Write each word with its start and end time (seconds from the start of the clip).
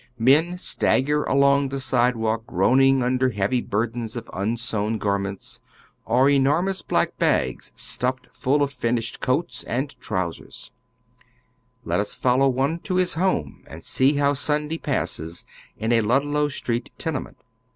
Men 0.17 0.57
staler 0.57 1.23
along 1.25 1.69
the 1.69 1.79
sidewalk 1.79 2.47
groaning 2.47 3.03
under 3.03 3.29
heavy 3.29 3.61
burdens 3.61 4.15
of 4.15 4.27
un 4.33 4.57
sewn 4.57 4.97
garments, 4.97 5.61
or 6.07 6.27
enormous 6.27 6.81
black 6.81 7.19
bags 7.19 7.71
stuffed 7.75 8.25
full 8.31 8.63
of 8.63 8.63
oy 8.63 8.65
Google 8.65 8.65
THE 8.65 8.71
SWEATEES 8.71 9.13
OF 9.13 9.21
JEWTOWN. 9.21 9.27
125 9.29 9.37
finiehed 9.37 9.43
coats 9.43 9.63
and 9.63 10.01
trousers. 10.01 10.71
Let 11.85 11.99
ns 12.01 12.13
follow 12.15 12.49
one 12.49 12.79
to 12.79 12.95
his 12.95 13.13
home 13.13 13.63
and 13.67 13.83
see 13.83 14.15
how 14.15 14.33
Sunday 14.33 14.79
passes 14.79 15.45
in 15.77 15.91
a 15.91 16.01
Ludlow 16.01 16.47
Street 16.49 16.89
tenement. 16.97 17.37